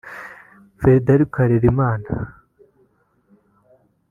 Frederick 0.79 1.33
Harerimana 1.37 2.13